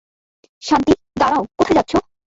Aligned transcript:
শান্তি,- 0.63 0.93
দাঁড়াও, 1.19 1.43
কোথায় 1.57 1.75
যাচ্ছো? 1.77 1.97